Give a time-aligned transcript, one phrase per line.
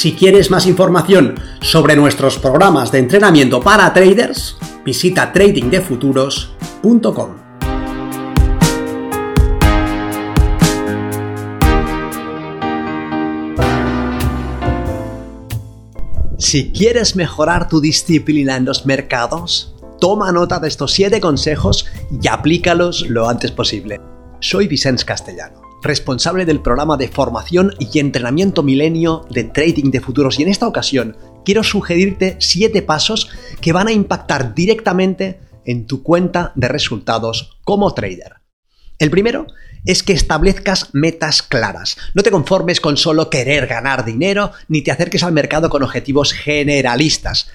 [0.00, 7.36] Si quieres más información sobre nuestros programas de entrenamiento para traders, visita tradingdefuturos.com.
[16.38, 22.26] Si quieres mejorar tu disciplina en los mercados, toma nota de estos 7 consejos y
[22.26, 24.00] aplícalos lo antes posible.
[24.40, 30.38] Soy Vicente Castellano responsable del programa de formación y entrenamiento milenio de trading de futuros
[30.38, 36.02] y en esta ocasión quiero sugerirte 7 pasos que van a impactar directamente en tu
[36.02, 38.36] cuenta de resultados como trader.
[38.98, 39.46] El primero
[39.86, 41.96] es que establezcas metas claras.
[42.14, 46.32] No te conformes con solo querer ganar dinero ni te acerques al mercado con objetivos
[46.32, 47.50] generalistas.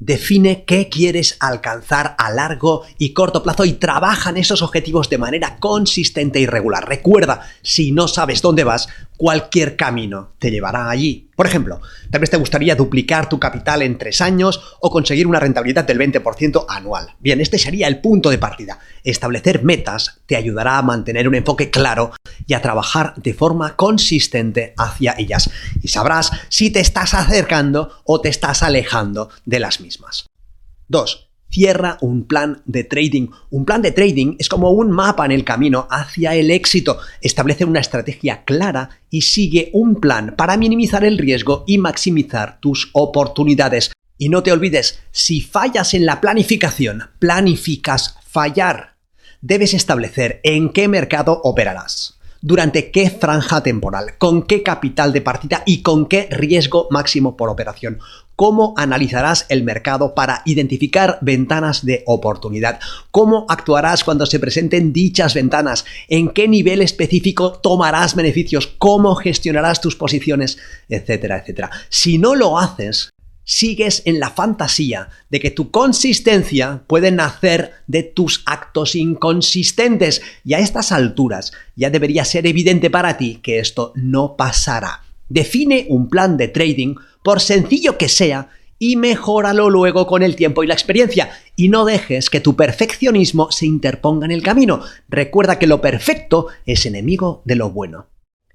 [0.00, 5.18] Define qué quieres alcanzar a largo y corto plazo y trabaja en esos objetivos de
[5.18, 6.88] manera consistente y regular.
[6.88, 8.88] Recuerda, si no sabes dónde vas,
[9.20, 11.28] cualquier camino te llevará allí.
[11.36, 15.38] Por ejemplo, tal vez te gustaría duplicar tu capital en tres años o conseguir una
[15.38, 17.16] rentabilidad del 20% anual.
[17.18, 18.78] Bien, este sería el punto de partida.
[19.04, 22.12] Establecer metas te ayudará a mantener un enfoque claro
[22.46, 25.50] y a trabajar de forma consistente hacia ellas.
[25.82, 30.30] Y sabrás si te estás acercando o te estás alejando de las mismas.
[30.88, 33.28] 2 Cierra un plan de trading.
[33.50, 36.98] Un plan de trading es como un mapa en el camino hacia el éxito.
[37.20, 42.90] Establece una estrategia clara y sigue un plan para minimizar el riesgo y maximizar tus
[42.92, 43.90] oportunidades.
[44.16, 48.96] Y no te olvides, si fallas en la planificación, planificas fallar.
[49.40, 55.62] Debes establecer en qué mercado operarás durante qué franja temporal, con qué capital de partida
[55.66, 57.98] y con qué riesgo máximo por operación.
[58.36, 62.80] ¿Cómo analizarás el mercado para identificar ventanas de oportunidad?
[63.10, 65.84] ¿Cómo actuarás cuando se presenten dichas ventanas?
[66.08, 68.66] ¿En qué nivel específico tomarás beneficios?
[68.78, 70.56] ¿Cómo gestionarás tus posiciones?
[70.88, 71.70] Etcétera, etcétera.
[71.90, 73.10] Si no lo haces,
[73.50, 80.54] sigues en la fantasía de que tu consistencia puede nacer de tus actos inconsistentes y
[80.54, 85.02] a estas alturas ya debería ser evidente para ti que esto no pasará.
[85.28, 86.94] Define un plan de trading,
[87.24, 91.30] por sencillo que sea, y mejóralo luego con el tiempo y la experiencia.
[91.56, 94.80] Y no dejes que tu perfeccionismo se interponga en el camino.
[95.08, 98.06] Recuerda que lo perfecto es enemigo de lo bueno.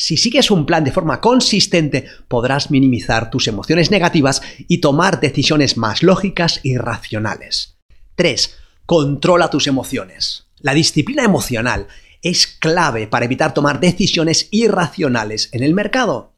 [0.00, 5.76] Si sigues un plan de forma consistente, podrás minimizar tus emociones negativas y tomar decisiones
[5.76, 7.78] más lógicas y racionales.
[8.14, 8.54] 3.
[8.86, 10.46] Controla tus emociones.
[10.60, 11.88] La disciplina emocional
[12.22, 16.32] es clave para evitar tomar decisiones irracionales en el mercado.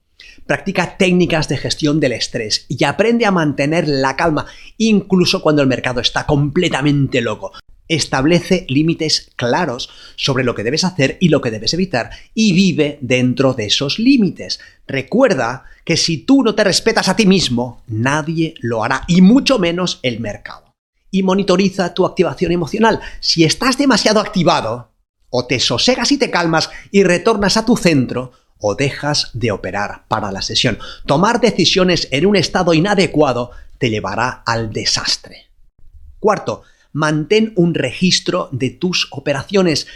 [0.47, 4.47] Practica técnicas de gestión del estrés y aprende a mantener la calma
[4.79, 7.53] incluso cuando el mercado está completamente loco
[7.91, 12.99] establece límites claros sobre lo que debes hacer y lo que debes evitar y vive
[13.03, 14.61] dentro de esos límites.
[14.87, 19.59] Recuerda que si tú no te respetas a ti mismo, nadie lo hará y mucho
[19.59, 20.75] menos el mercado.
[21.11, 23.01] Y monitoriza tu activación emocional.
[23.19, 24.93] Si estás demasiado activado,
[25.29, 30.05] o te sosegas y te calmas y retornas a tu centro, o dejas de operar
[30.07, 30.79] para la sesión.
[31.07, 35.47] Tomar decisiones en un estado inadecuado te llevará al desastre.
[36.21, 36.63] Cuarto,
[36.93, 39.87] mantén un registro de tus operaciones.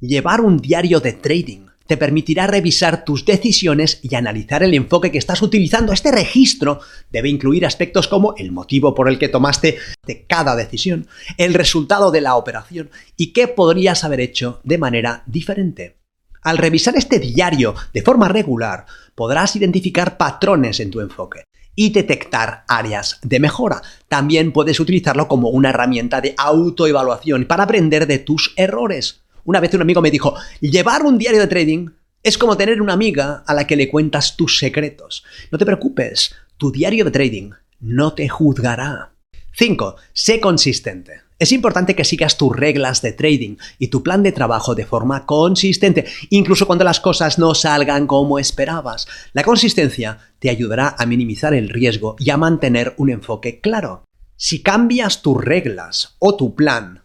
[0.00, 5.16] Llevar un diario de trading te permitirá revisar tus decisiones y analizar el enfoque que
[5.16, 5.92] estás utilizando.
[5.92, 6.80] Este registro
[7.10, 11.08] debe incluir aspectos como el motivo por el que tomaste de cada decisión,
[11.38, 15.96] el resultado de la operación y qué podrías haber hecho de manera diferente.
[16.42, 18.84] Al revisar este diario de forma regular,
[19.14, 21.47] podrás identificar patrones en tu enfoque
[21.78, 23.82] y detectar áreas de mejora.
[24.08, 29.20] También puedes utilizarlo como una herramienta de autoevaluación para aprender de tus errores.
[29.44, 31.90] Una vez un amigo me dijo, llevar un diario de trading
[32.20, 35.24] es como tener una amiga a la que le cuentas tus secretos.
[35.52, 39.12] No te preocupes, tu diario de trading no te juzgará.
[39.52, 39.94] 5.
[40.12, 41.27] Sé consistente.
[41.40, 45.24] Es importante que sigas tus reglas de trading y tu plan de trabajo de forma
[45.24, 49.06] consistente, incluso cuando las cosas no salgan como esperabas.
[49.34, 54.02] La consistencia te ayudará a minimizar el riesgo y a mantener un enfoque claro.
[54.36, 57.04] Si cambias tus reglas o tu plan,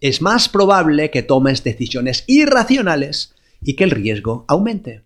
[0.00, 5.04] es más probable que tomes decisiones irracionales y que el riesgo aumente.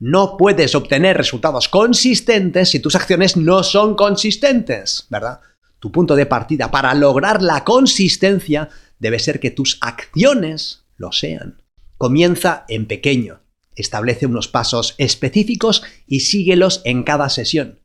[0.00, 5.40] No puedes obtener resultados consistentes si tus acciones no son consistentes, ¿verdad?
[5.82, 8.68] Tu punto de partida para lograr la consistencia
[9.00, 11.60] debe ser que tus acciones lo sean.
[11.98, 13.40] Comienza en pequeño,
[13.74, 17.80] establece unos pasos específicos y síguelos en cada sesión.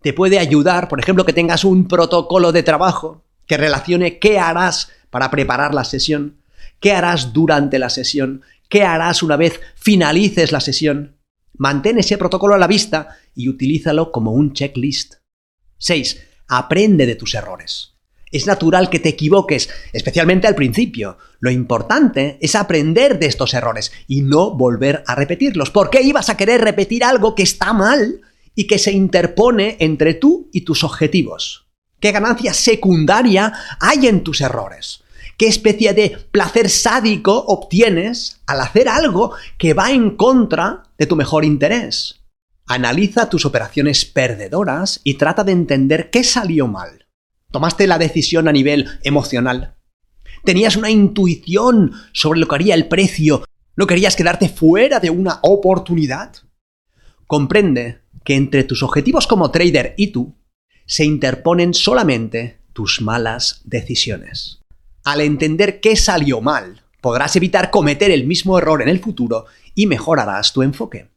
[0.00, 4.90] Te puede ayudar, por ejemplo, que tengas un protocolo de trabajo que relacione qué harás
[5.10, 6.38] para preparar la sesión,
[6.80, 8.40] qué harás durante la sesión,
[8.70, 11.18] qué harás una vez finalices la sesión.
[11.58, 15.16] Mantén ese protocolo a la vista y utilízalo como un checklist.
[15.76, 16.31] 6.
[16.48, 17.92] Aprende de tus errores.
[18.32, 21.18] Es natural que te equivoques, especialmente al principio.
[21.38, 25.70] Lo importante es aprender de estos errores y no volver a repetirlos.
[25.70, 28.22] ¿Por qué ibas a querer repetir algo que está mal
[28.54, 31.66] y que se interpone entre tú y tus objetivos?
[32.00, 35.02] ¿Qué ganancia secundaria hay en tus errores?
[35.36, 41.16] ¿Qué especie de placer sádico obtienes al hacer algo que va en contra de tu
[41.16, 42.21] mejor interés?
[42.74, 47.06] Analiza tus operaciones perdedoras y trata de entender qué salió mal.
[47.50, 49.74] ¿Tomaste la decisión a nivel emocional?
[50.42, 53.44] ¿Tenías una intuición sobre lo que haría el precio?
[53.76, 56.32] ¿No querías quedarte fuera de una oportunidad?
[57.26, 60.34] Comprende que entre tus objetivos como trader y tú
[60.86, 64.62] se interponen solamente tus malas decisiones.
[65.04, 69.86] Al entender qué salió mal, podrás evitar cometer el mismo error en el futuro y
[69.86, 71.11] mejorarás tu enfoque.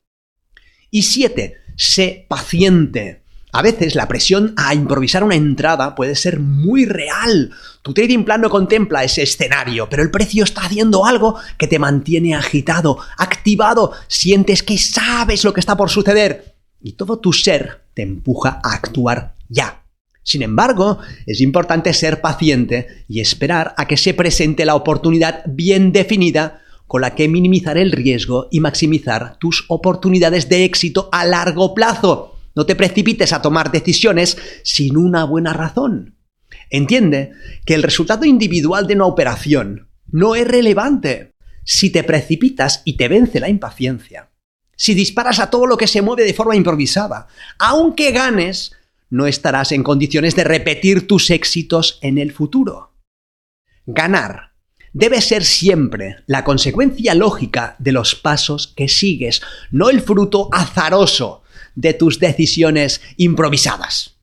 [0.96, 3.22] Y siete, sé paciente.
[3.52, 7.52] A veces la presión a improvisar una entrada puede ser muy real.
[7.82, 11.80] Tu trading plan no contempla ese escenario, pero el precio está haciendo algo que te
[11.80, 17.82] mantiene agitado, activado, sientes que sabes lo que está por suceder y todo tu ser
[17.94, 19.84] te empuja a actuar ya.
[20.24, 25.92] Sin embargo, es importante ser paciente y esperar a que se presente la oportunidad bien
[25.92, 31.74] definida con la que minimizar el riesgo y maximizar tus oportunidades de éxito a largo
[31.74, 32.36] plazo.
[32.56, 36.16] No te precipites a tomar decisiones sin una buena razón.
[36.70, 37.32] Entiende
[37.66, 41.34] que el resultado individual de una operación no es relevante
[41.64, 44.32] si te precipitas y te vence la impaciencia.
[44.78, 47.28] Si disparas a todo lo que se mueve de forma improvisada,
[47.60, 48.74] aunque ganes,
[49.10, 52.94] no estarás en condiciones de repetir tus éxitos en el futuro.
[53.86, 54.55] Ganar
[54.96, 61.44] debe ser siempre la consecuencia lógica de los pasos que sigues, no el fruto azaroso
[61.76, 64.16] de tus decisiones improvisadas.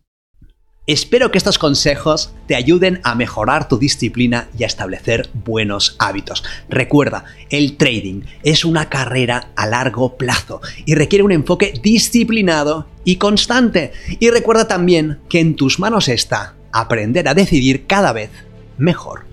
[0.87, 6.43] Espero que estos consejos te ayuden a mejorar tu disciplina y a establecer buenos hábitos.
[6.71, 13.17] Recuerda, el trading es una carrera a largo plazo y requiere un enfoque disciplinado y
[13.17, 13.93] constante.
[14.19, 18.31] Y recuerda también que en tus manos está aprender a decidir cada vez
[18.79, 19.32] mejor.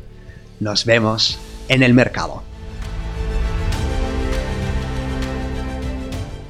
[0.59, 2.43] Nos vemos en el mercado.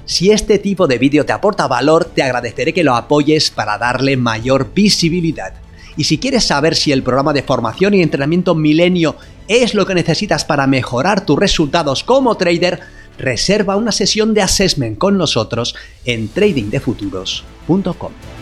[0.06, 4.18] Si este tipo de vídeo te aporta valor, te agradeceré que lo apoyes para darle
[4.18, 5.54] mayor visibilidad.
[5.96, 9.18] Y si quieres saber si el programa de formación y entrenamiento Milenio
[9.48, 12.80] es lo que necesitas para mejorar tus resultados como trader,
[13.20, 15.76] reserva una sesión de assessment con nosotros
[16.06, 18.39] en tradingdefuturos.com.